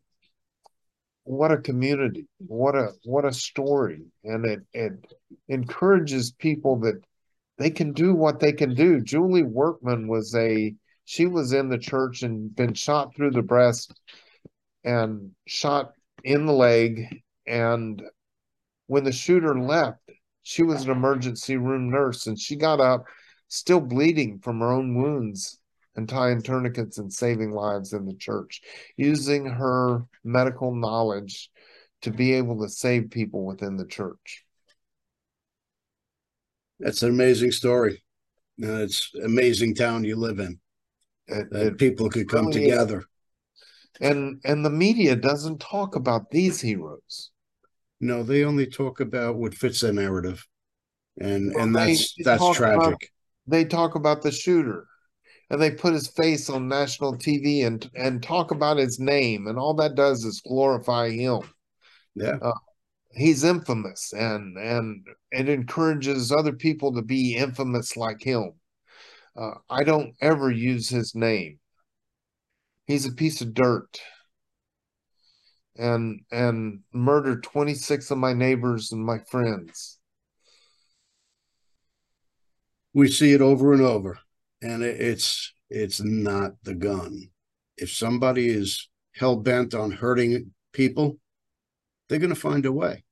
[1.27, 2.25] what a community!
[2.39, 4.01] What a what a story!
[4.23, 4.93] And it it
[5.49, 7.03] encourages people that
[7.57, 9.01] they can do what they can do.
[9.01, 13.99] Julie Workman was a she was in the church and been shot through the breast
[14.85, 15.91] and shot
[16.23, 17.21] in the leg.
[17.45, 18.01] And
[18.87, 19.99] when the shooter left,
[20.43, 23.03] she was an emergency room nurse and she got up
[23.49, 25.59] still bleeding from her own wounds
[25.97, 28.61] and tying tourniquets and saving lives in the church,
[28.95, 31.49] using her medical knowledge
[32.03, 34.45] to be able to save people within the church.
[36.79, 38.03] That's an amazing story.
[38.63, 40.59] Uh, it's amazing town you live in
[41.27, 43.03] that, that people could come really together.
[43.99, 47.31] And and the media doesn't talk about these heroes.
[47.99, 50.45] No, they only talk about what fits their narrative,
[51.19, 52.77] and well, and that's they, they that's tragic.
[52.77, 53.01] About,
[53.47, 54.85] they talk about the shooter,
[55.49, 59.57] and they put his face on national TV and and talk about his name, and
[59.57, 61.41] all that does is glorify him.
[62.15, 62.37] Yeah.
[62.41, 62.53] Uh,
[63.11, 68.53] he's infamous and and it encourages other people to be infamous like him
[69.37, 71.59] uh, I don't ever use his name.
[72.85, 73.99] He's a piece of dirt.
[75.75, 79.99] And and murdered 26 of my neighbors and my friends.
[82.93, 84.17] We see it over and over.
[84.61, 87.29] And it's it's not the gun.
[87.77, 91.17] If somebody is hell bent on hurting people,
[92.07, 93.03] they're going to find a way.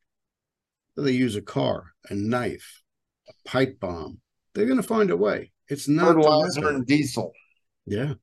[0.97, 2.81] They use a car, a knife,
[3.27, 4.19] a pipe bomb.
[4.53, 5.51] They're going to find a way.
[5.67, 7.31] It's not fertilizer and diesel.
[7.85, 8.13] Yeah.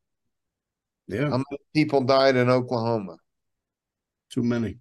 [1.07, 1.29] Yeah.
[1.29, 3.17] How many people died in Oklahoma?
[4.31, 4.79] Too many.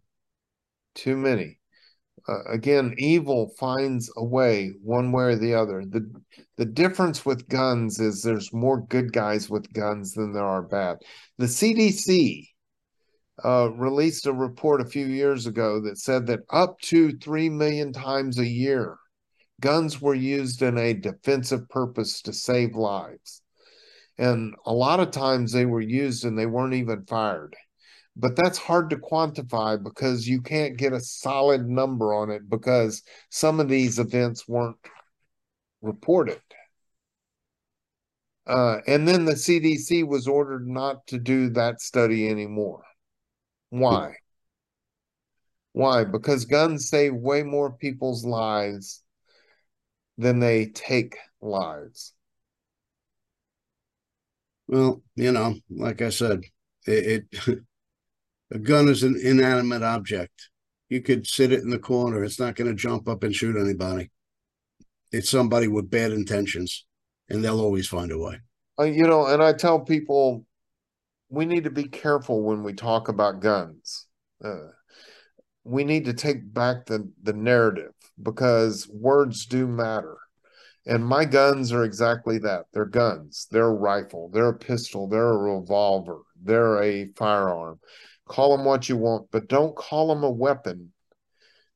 [0.96, 1.60] Too many.
[2.28, 5.84] Uh, again, evil finds a way one way or the other.
[5.86, 6.10] The
[6.58, 10.98] the difference with guns is there's more good guys with guns than there are bad.
[11.38, 12.48] The CDC
[13.44, 17.94] uh, released a report a few years ago that said that up to 3 million
[17.94, 18.98] times a year,
[19.60, 23.42] guns were used in a defensive purpose to save lives.
[24.18, 27.56] And a lot of times they were used and they weren't even fired
[28.16, 33.04] but that's hard to quantify because you can't get a solid number on it because
[33.30, 34.78] some of these events weren't
[35.82, 36.42] reported.
[38.46, 42.84] Uh, and then the CDC was ordered not to do that study anymore.
[43.70, 44.16] Why?
[45.74, 46.04] Why?
[46.04, 49.04] Because guns save way more people's lives
[50.18, 52.14] than they take lives.
[54.68, 56.44] Well, you know, like I said,
[56.86, 57.60] it, it
[58.52, 60.50] A gun is an inanimate object.
[60.90, 62.24] You could sit it in the corner.
[62.24, 64.12] It's not going to jump up and shoot anybody.
[65.12, 66.86] It's somebody with bad intentions,
[67.30, 68.40] and they'll always find a way.
[68.78, 70.46] Uh, you know, and I tell people
[71.30, 74.08] we need to be careful when we talk about guns.
[74.44, 74.68] Uh,
[75.64, 80.18] we need to take back the, the narrative because words do matter.
[80.86, 82.66] And my guns are exactly that.
[82.74, 83.48] They're guns.
[83.52, 84.30] They're a rifle.
[84.34, 85.08] They're a pistol.
[85.08, 86.22] They're a revolver.
[86.42, 87.80] They're a firearm.
[88.32, 90.94] Call them what you want, but don't call them a weapon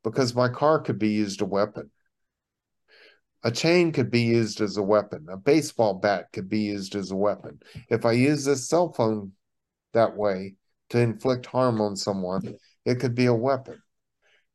[0.06, 1.92] because my car could be used a weapon.
[3.44, 5.26] A chain could be used as a weapon.
[5.30, 7.60] A baseball bat could be used as a weapon.
[7.90, 9.34] If I use this cell phone
[9.92, 10.56] that way
[10.92, 13.82] to inflict harm on someone, it could be a weapon.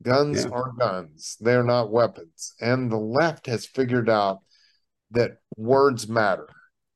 [0.03, 0.53] Guns yeah.
[0.53, 2.55] are guns, they're not weapons.
[2.63, 4.39] And the left has figured out
[5.11, 6.49] that words matter.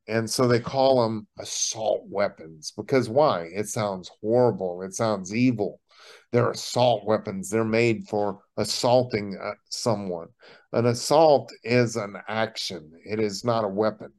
[0.07, 3.49] And so they call them assault weapons because why?
[3.55, 4.83] It sounds horrible.
[4.83, 5.81] It sounds evil.
[6.31, 7.49] They're assault weapons.
[7.49, 10.29] They're made for assaulting uh, someone.
[10.73, 14.13] An assault is an action, it is not a weapon.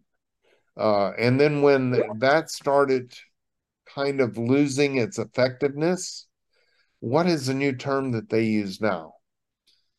[0.78, 3.14] Uh, and then when that started
[3.94, 6.28] kind of losing its effectiveness,
[7.00, 9.14] what is the new term that they use now?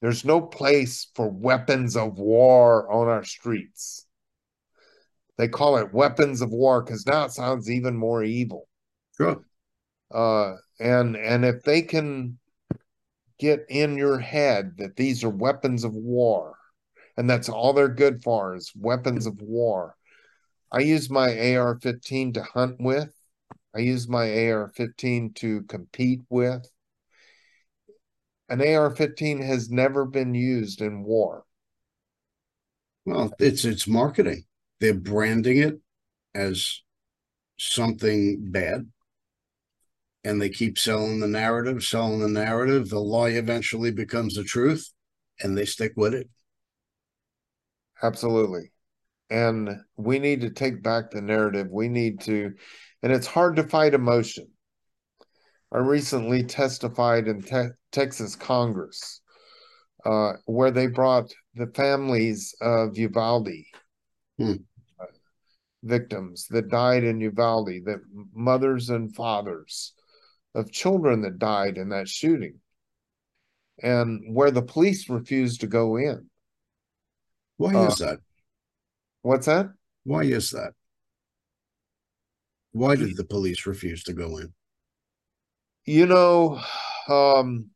[0.00, 4.05] There's no place for weapons of war on our streets
[5.38, 8.68] they call it weapons of war because now it sounds even more evil.
[9.16, 9.42] Sure.
[10.12, 12.38] Uh, and and if they can
[13.38, 16.56] get in your head that these are weapons of war,
[17.16, 19.94] and that's all they're good for is weapons of war.
[20.72, 23.12] I use my AR-15 to hunt with.
[23.74, 26.66] I use my AR-15 to compete with.
[28.48, 31.44] An AR-15 has never been used in war.
[33.04, 34.44] Well, it's it's marketing
[34.80, 35.80] they're branding it
[36.34, 36.82] as
[37.58, 38.90] something bad.
[40.24, 42.90] And they keep selling the narrative selling the narrative.
[42.90, 44.92] The lie eventually becomes the truth
[45.40, 46.28] and they stick with it.
[48.02, 48.72] Absolutely.
[49.30, 51.68] And we need to take back the narrative.
[51.70, 52.52] We need to
[53.02, 54.48] and it's hard to fight emotion.
[55.72, 59.20] I recently testified in te- texas congress
[60.04, 63.48] uh, where they brought the families of uvalde
[64.38, 64.54] hmm.
[65.82, 68.00] victims that died in Uvalde, that
[68.34, 69.92] mothers and fathers
[70.54, 72.60] of children that died in that shooting,
[73.82, 76.28] and where the police refused to go in.
[77.56, 78.18] Why uh, is that?
[79.22, 79.70] What's that?
[80.04, 80.72] Why is that?
[82.72, 84.52] Why did the police refuse to go in?
[85.86, 86.60] You know,
[87.08, 87.70] um,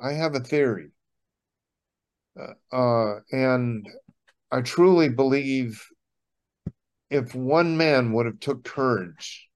[0.00, 0.88] I have a theory.
[2.40, 3.86] Uh, uh, and
[4.52, 5.82] I truly believe
[7.08, 9.48] if one man would have took courage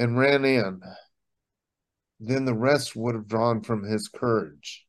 [0.00, 0.82] and ran in,
[2.18, 4.84] then the rest would have drawn from his courage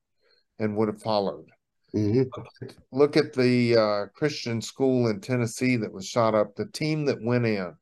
[0.58, 1.46] and would have followed.
[1.94, 2.68] Mm-hmm.
[2.92, 7.22] Look at the uh, Christian school in Tennessee that was shot up, the team that
[7.22, 7.76] went in.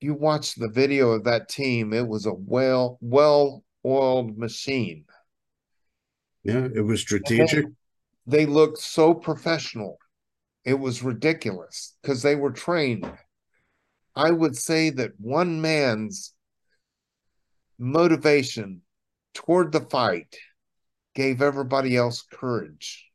[0.00, 5.06] You watch the video of that team, it was a well well oiled machine.
[6.44, 7.66] Yeah, it was strategic
[8.26, 9.98] they looked so professional.
[10.64, 13.10] It was ridiculous because they were trained.
[14.16, 16.34] I would say that one man's
[17.78, 18.82] motivation
[19.34, 20.34] toward the fight
[21.14, 23.06] gave everybody else courage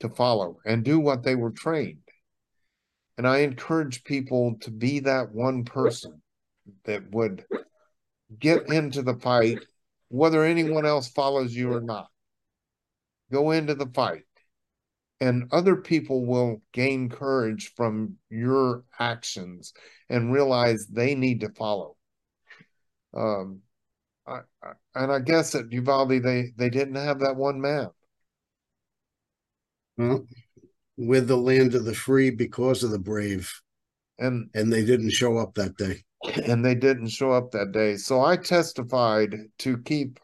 [0.00, 1.98] to follow and do what they were trained.
[3.18, 6.22] And I encourage people to be that one person
[6.84, 7.44] that would
[8.38, 9.58] get into the fight,
[10.08, 12.08] whether anyone else follows you or not.
[13.30, 14.24] Go into the fight
[15.20, 19.74] and other people will gain courage from your actions
[20.08, 21.96] and realize they need to follow.
[23.14, 23.60] Um,
[24.26, 27.90] I, I, and I guess at Uvalde they they didn't have that one map.
[29.96, 30.26] Well,
[30.96, 33.52] we're the land of the free because of the brave,
[34.18, 36.04] And and they didn't show up that day.
[36.46, 37.96] and they didn't show up that day.
[37.96, 40.18] So I testified to keep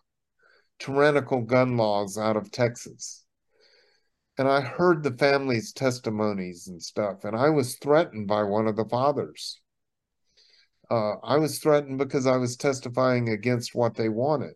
[0.79, 3.26] tyrannical gun laws out of Texas.
[4.39, 8.77] And I heard the family's testimonies and stuff, and I was threatened by one of
[8.77, 9.61] the fathers.
[10.91, 14.55] Uh, I was threatened because I was testifying against what they wanted.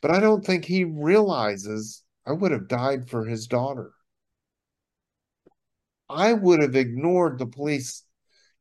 [0.00, 3.92] But I don't think he realizes I would have died for his daughter.
[6.08, 8.04] I would have ignored the police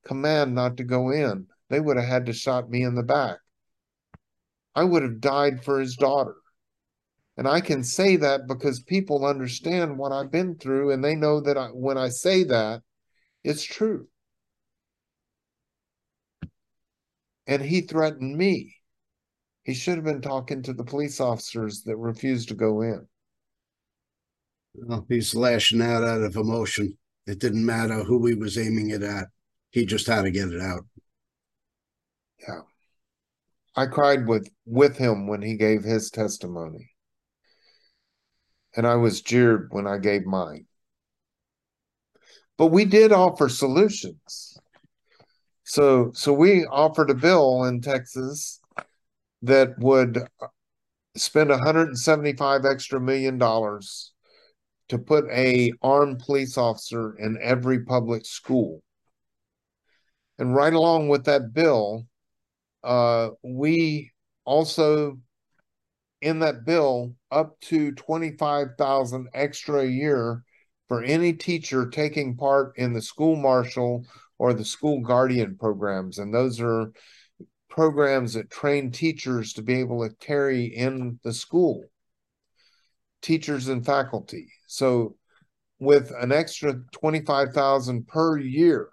[0.05, 1.47] command not to go in.
[1.69, 3.37] They would have had to shot me in the back.
[4.75, 6.35] I would have died for his daughter.
[7.37, 11.41] And I can say that because people understand what I've been through and they know
[11.41, 12.81] that I, when I say that,
[13.43, 14.07] it's true.
[17.45, 18.75] And he threatened me.
[19.63, 23.05] He should have been talking to the police officers that refused to go in.
[24.75, 26.97] Well, he's lashing out out of emotion.
[27.27, 29.27] It didn't matter who he was aiming it at.
[29.71, 30.85] He just had to get it out.
[32.39, 32.61] Yeah.
[33.75, 36.94] I cried with with him when he gave his testimony.
[38.75, 40.65] And I was jeered when I gave mine.
[42.57, 44.57] But we did offer solutions.
[45.63, 48.59] So so we offered a bill in Texas
[49.41, 50.27] that would
[51.15, 54.13] spend 175 extra million dollars
[54.89, 58.81] to put a armed police officer in every public school.
[60.37, 62.05] And right along with that bill,
[62.83, 64.11] uh, we
[64.43, 65.17] also
[66.25, 70.43] in that bill up to 25,000 extra a year
[70.87, 74.05] for any teacher taking part in the school marshal
[74.37, 76.91] or the school guardian programs and those are
[77.69, 81.83] programs that train teachers to be able to carry in the school
[83.21, 85.15] teachers and faculty so
[85.79, 88.89] with an extra 25,000 per year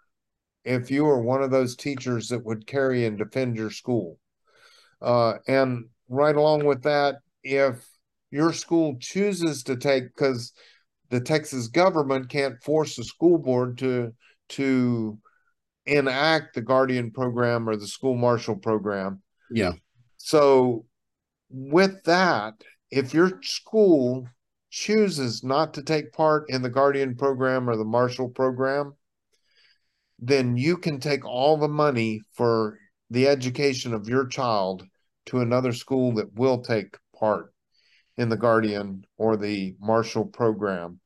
[0.65, 4.19] if you are one of those teachers that would carry and defend your school.
[5.01, 7.85] Uh, and right along with that, if
[8.31, 10.53] your school chooses to take, because
[11.11, 14.15] the Texas government can't force the school board to
[14.51, 15.19] to
[15.87, 19.23] enact the guardian program or the school marshal program.
[19.51, 19.73] Yeah.
[20.19, 20.85] So
[21.51, 22.55] with that,
[22.91, 24.29] if your school
[24.71, 28.95] chooses not to take part in the guardian program or the marshal program,
[30.19, 32.79] then you can take all the money for
[33.11, 34.85] the education of your child
[35.27, 37.53] to another school that will take part
[38.17, 41.01] in the guardian or the marshal program.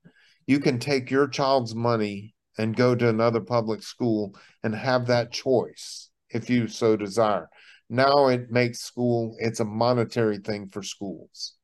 [0.46, 5.32] You can take your child's money and go to another public school and have that
[5.32, 7.48] choice if you so desire.
[7.88, 11.54] Now it makes school, it's a monetary thing for schools.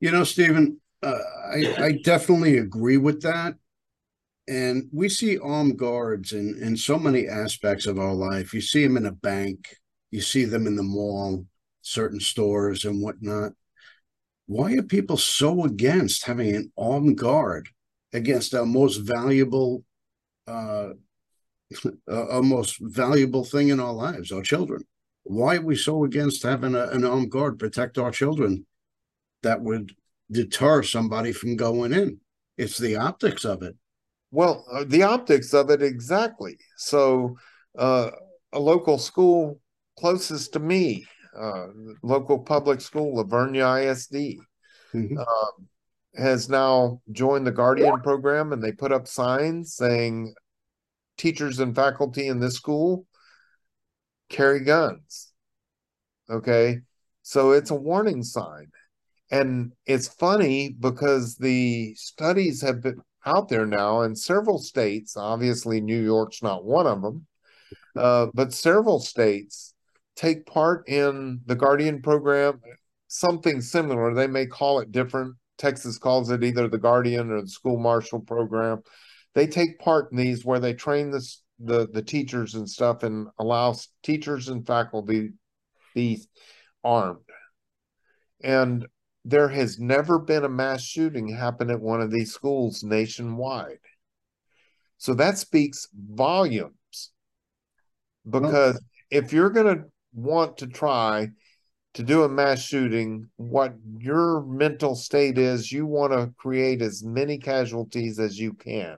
[0.00, 1.18] You know, Stephen, uh,
[1.52, 3.54] I, I definitely agree with that.
[4.48, 8.54] And we see armed guards in, in so many aspects of our life.
[8.54, 9.76] You see them in a bank,
[10.10, 11.46] you see them in the mall,
[11.86, 13.52] certain stores, and whatnot.
[14.46, 17.68] Why are people so against having an armed guard
[18.12, 19.84] against our most valuable,
[20.46, 20.90] uh,
[22.10, 24.84] our most valuable thing in our lives, our children?
[25.22, 28.66] Why are we so against having a, an armed guard protect our children?
[29.42, 29.94] That would
[30.30, 32.18] deter somebody from going in.
[32.56, 33.76] It's the optics of it.
[34.30, 36.58] Well, uh, the optics of it exactly.
[36.76, 37.36] So,
[37.78, 38.10] uh,
[38.52, 39.60] a local school
[39.98, 41.06] closest to me,
[41.38, 41.66] uh,
[42.02, 44.40] local public school, La Vernia ISD,
[44.94, 45.18] Mhm.
[45.18, 45.68] um,
[46.14, 50.34] has now joined the Guardian program, and they put up signs saying,
[51.18, 53.06] "Teachers and faculty in this school
[54.28, 55.32] carry guns."
[56.30, 56.80] Okay,
[57.22, 58.70] so it's a warning sign,
[59.30, 65.16] and it's funny because the studies have been out there now in several states.
[65.16, 67.26] Obviously, New York's not one of them,
[67.96, 69.74] uh, but several states
[70.16, 72.60] take part in the Guardian program,
[73.06, 74.14] something similar.
[74.14, 75.36] They may call it different.
[75.58, 78.82] Texas calls it either the Guardian or the School Marshal program.
[79.34, 83.28] They take part in these where they train this, the the teachers and stuff and
[83.38, 85.32] allow teachers and faculty
[85.94, 86.22] be
[86.82, 87.20] armed.
[88.42, 88.86] And
[89.24, 93.78] there has never been a mass shooting happen at one of these schools nationwide.
[94.98, 97.10] So that speaks volumes.
[98.28, 99.84] Because if you're going to
[100.16, 101.28] want to try
[101.94, 107.04] to do a mass shooting, what your mental state is, you want to create as
[107.04, 108.96] many casualties as you can.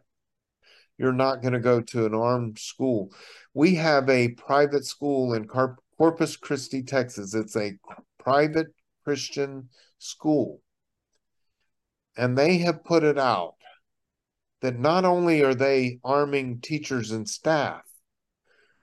[0.96, 3.12] You're not going to go to an armed school.
[3.54, 7.34] We have a private school in Corpus Christi, Texas.
[7.34, 7.74] It's a
[8.18, 8.68] private
[9.04, 10.60] Christian school.
[12.16, 13.54] And they have put it out
[14.60, 17.82] that not only are they arming teachers and staff,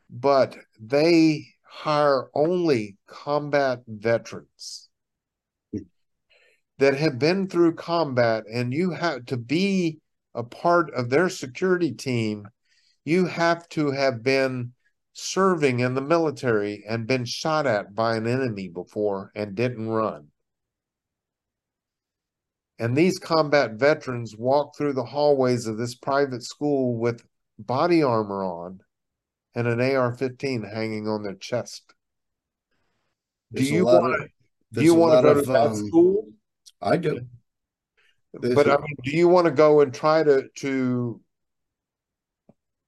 [0.09, 4.87] but they hire only combat veterans
[6.77, 9.99] that have been through combat, and you have to be
[10.33, 12.47] a part of their security team.
[13.03, 14.71] You have to have been
[15.13, 20.27] serving in the military and been shot at by an enemy before and didn't run.
[22.79, 27.21] And these combat veterans walk through the hallways of this private school with
[27.59, 28.79] body armor on
[29.55, 31.83] and an AR 15 hanging on their chest.
[33.53, 34.17] Do you, wanna,
[34.73, 36.27] do you want to go to that um, school?
[36.81, 37.21] I do.
[38.33, 41.21] but I mean, do you want to go and try to to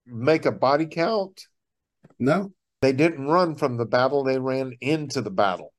[0.05, 1.47] make a body count?
[2.19, 2.51] No.
[2.81, 5.73] They didn't run from the battle, they ran into the battle.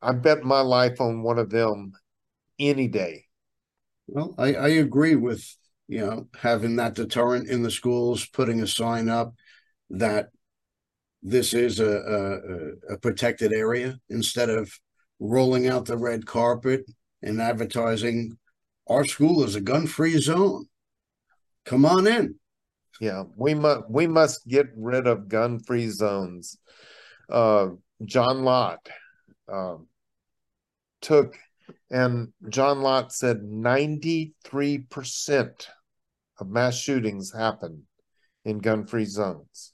[0.00, 1.92] I bet my life on one of them
[2.58, 3.26] any day.
[4.06, 8.66] Well, I, I agree with you know having that deterrent in the schools, putting a
[8.66, 9.34] sign up
[9.92, 10.30] that
[11.22, 14.72] this is a, a, a protected area instead of
[15.20, 16.84] rolling out the red carpet
[17.22, 18.36] and advertising
[18.88, 20.66] our school is a gun-free zone.
[21.64, 22.34] Come on in.
[23.00, 26.58] Yeah, we must we must get rid of gun-free zones.
[27.30, 27.70] Uh,
[28.04, 28.86] John Lott
[29.52, 29.76] uh,
[31.00, 31.36] took
[31.90, 35.66] and John Lott said 93%
[36.38, 37.86] of mass shootings happen
[38.44, 39.71] in gun free zones.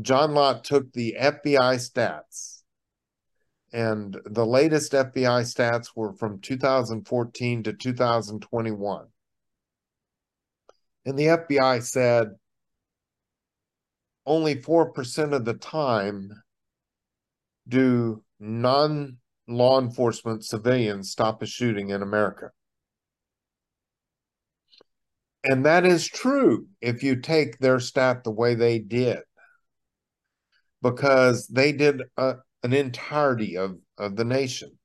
[0.00, 2.62] John Lott took the FBI stats,
[3.72, 9.06] and the latest FBI stats were from 2014 to 2021.
[11.06, 12.28] And the FBI said
[14.26, 16.42] only 4% of the time
[17.68, 19.18] do non
[19.48, 22.50] law enforcement civilians stop a shooting in America.
[25.44, 29.20] And that is true if you take their stat the way they did,
[30.82, 34.78] because they did a, an entirety of, of the nation.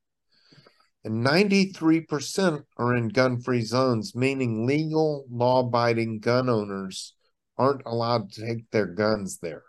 [1.04, 7.16] And 93% are in gun free zones, meaning legal, law abiding gun owners
[7.58, 9.64] aren't allowed to take their guns there.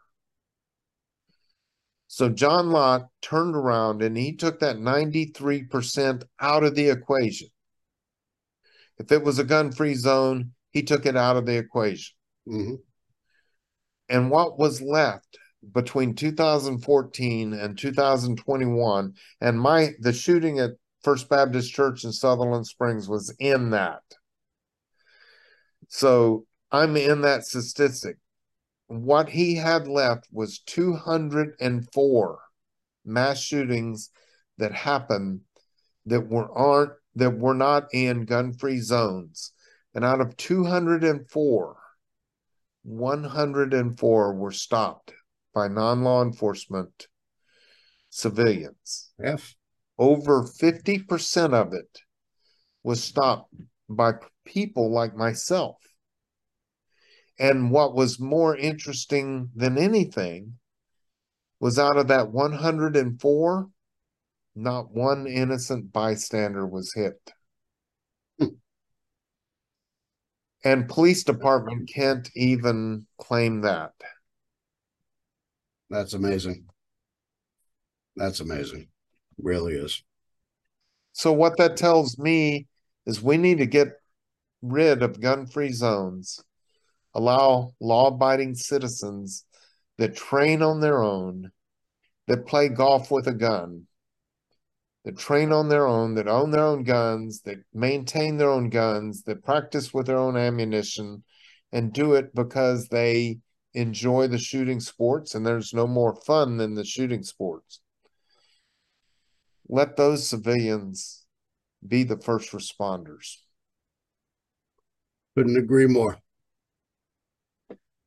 [2.08, 7.48] So John Lott turned around and he took that 93% out of the equation.
[8.98, 12.14] If it was a gun free zone, he took it out of the equation.
[12.46, 12.74] Mm-hmm.
[14.10, 15.38] And what was left
[15.72, 20.70] between 2014 and 2021, and my the shooting at
[21.02, 24.02] First Baptist Church in Sutherland Springs was in that.
[25.88, 28.16] So I'm in that statistic
[28.92, 32.38] what he had left was 204
[33.04, 34.10] mass shootings
[34.58, 35.40] that happened
[36.06, 39.52] that were aren't that were not in gun-free zones.
[39.94, 41.76] And out of 204,
[42.82, 45.12] 104 were stopped
[45.54, 47.08] by non-law enforcement
[48.10, 49.12] civilians.
[49.22, 49.54] Yes.
[49.98, 51.98] Over 50% of it
[52.82, 53.54] was stopped
[53.88, 55.76] by people like myself
[57.38, 60.54] and what was more interesting than anything
[61.60, 63.68] was out of that 104,
[64.54, 67.32] not one innocent bystander was hit.
[68.38, 68.54] Hmm.
[70.64, 73.92] and police department can't even claim that.
[75.92, 76.64] That's amazing.
[78.16, 78.88] That's amazing.
[79.36, 80.02] Really is.
[81.12, 82.66] So what that tells me
[83.04, 83.88] is we need to get
[84.62, 86.42] rid of gun-free zones
[87.12, 89.44] allow law abiding citizens
[89.98, 91.52] that train on their own,
[92.26, 93.86] that play golf with a gun,
[95.04, 99.24] that train on their own, that own their own guns, that maintain their own guns,
[99.24, 101.22] that practice with their own ammunition,
[101.70, 103.40] and do it because they
[103.74, 107.80] enjoy the shooting sports and there's no more fun than the shooting sports.
[109.68, 111.24] Let those civilians
[111.86, 113.36] be the first responders.
[115.34, 116.18] Couldn't agree more.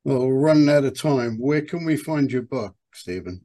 [0.04, 1.38] Well, we're running out of time.
[1.40, 3.44] Where can we find your book, Stephen?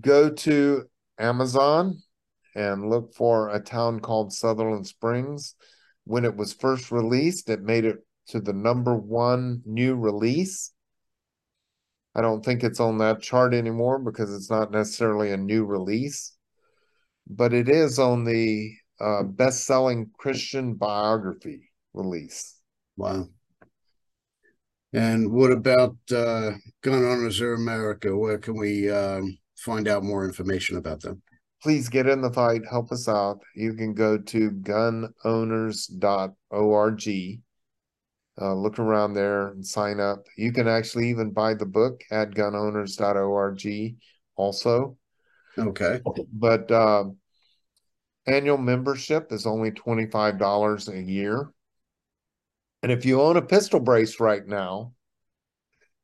[0.00, 0.84] Go to
[1.18, 1.98] Amazon
[2.54, 5.54] and look for a town called Sutherland Springs.
[6.04, 7.98] When it was first released, it made it
[8.28, 10.72] to the number one new release.
[12.14, 16.36] I don't think it's on that chart anymore because it's not necessarily a new release,
[17.26, 22.56] but it is on the uh, best selling Christian biography release.
[22.96, 23.28] Wow.
[24.92, 26.52] And what about uh,
[26.82, 28.16] Gun Owners of America?
[28.16, 31.22] Where can we um, find out more information about them?
[31.62, 33.40] please get in the fight, help us out.
[33.54, 37.40] You can go to gunowners.org.
[38.40, 40.26] Uh, look around there and sign up.
[40.36, 43.96] You can actually even buy the book at gunowners.org
[44.36, 44.96] also.
[45.58, 46.00] Okay.
[46.32, 47.04] But uh,
[48.26, 51.52] annual membership is only $25 a year.
[52.82, 54.94] And if you own a pistol brace right now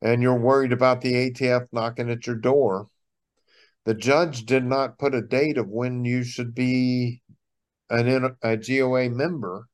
[0.02, 2.88] and you're worried about the ATF knocking at your door,
[3.86, 7.22] the judge did not put a date of when you should be
[7.88, 9.68] an a GOA member.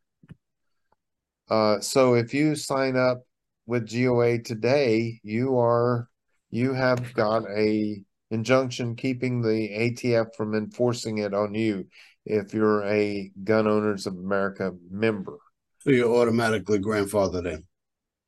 [1.53, 3.27] Uh, so if you sign up
[3.67, 6.09] with GOA today, you are
[6.49, 11.87] you have got a injunction keeping the ATF from enforcing it on you
[12.25, 15.37] if you're a Gun Owners of America member.
[15.81, 17.65] So you're automatically grandfathered in.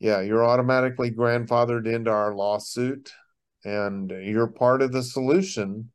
[0.00, 3.10] Yeah, you're automatically grandfathered into our lawsuit
[3.64, 5.90] and you're part of the solution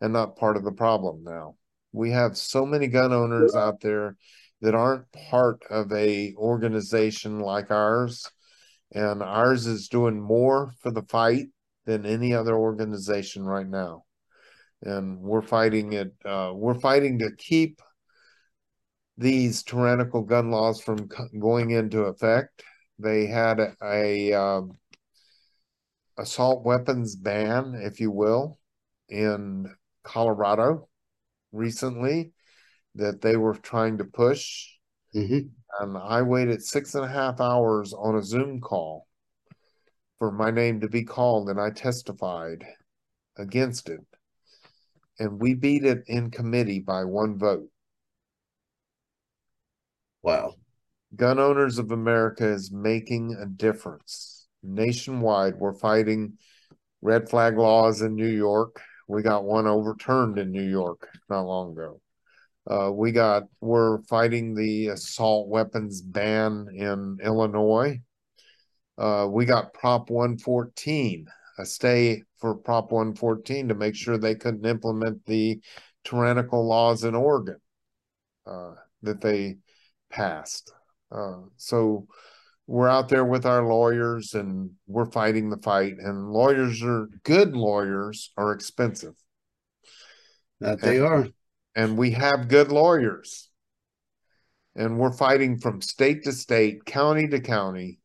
[0.00, 1.56] and not part of the problem now.
[1.90, 4.16] We have so many gun owners out there
[4.60, 8.26] that aren't part of a organization like ours.
[8.92, 11.46] And ours is doing more for the fight
[11.84, 14.04] than any other organization right now.
[14.82, 17.80] And we're fighting it uh, we're fighting to keep
[19.16, 22.62] these tyrannical gun laws from going into effect.
[22.98, 24.78] They had a, a um,
[26.16, 28.58] assault weapons ban if you will
[29.08, 29.72] in
[30.04, 30.88] colorado
[31.52, 32.32] recently
[32.98, 34.66] that they were trying to push
[35.14, 35.48] mm-hmm.
[35.80, 39.08] and i waited six and a half hours on a zoom call
[40.18, 42.64] for my name to be called, and I testified
[43.36, 44.00] against it.
[45.18, 47.68] And we beat it in committee by one vote.
[50.22, 50.54] Wow.
[51.14, 54.48] Gun Owners of America is making a difference.
[54.62, 56.34] Nationwide, we're fighting
[57.00, 58.80] red flag laws in New York.
[59.06, 62.00] We got one overturned in New York not long ago.
[62.68, 68.00] Uh, we got we're fighting the assault weapons ban in Illinois.
[68.98, 71.26] Uh, we got Prop 114,
[71.58, 75.60] a stay for Prop 114 to make sure they couldn't implement the
[76.04, 77.58] tyrannical laws in Oregon
[78.46, 79.56] uh, that they
[80.10, 80.72] passed.
[81.10, 82.06] Uh, so
[82.66, 85.94] we're out there with our lawyers and we're fighting the fight.
[85.98, 89.14] And lawyers are good lawyers are expensive.
[90.60, 91.28] That they and, are.
[91.78, 93.50] And we have good lawyers.
[94.74, 98.00] And we're fighting from state to state, county to county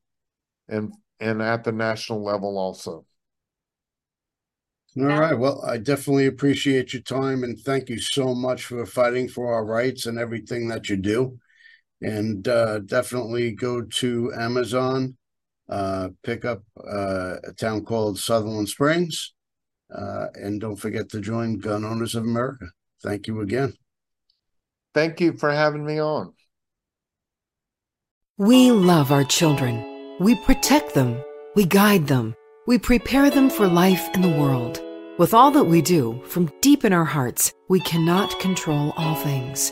[0.69, 3.05] and and at the national level also.
[4.95, 5.33] All right.
[5.33, 9.65] Well, I definitely appreciate your time and thank you so much for fighting for our
[9.65, 11.39] rights and everything that you do.
[11.99, 15.17] And uh, definitely go to Amazon,
[15.67, 19.33] uh, pick up uh, a town called Sutherland Springs,
[19.91, 22.67] uh, and don't forget to join Gun Owners of America.
[23.03, 23.73] Thank you again.
[24.93, 26.33] Thank you for having me on.
[28.37, 30.17] We love our children.
[30.19, 31.23] We protect them,
[31.55, 32.35] we guide them,
[32.67, 34.81] we prepare them for life in the world.
[35.17, 39.71] With all that we do, from deep in our hearts, we cannot control all things.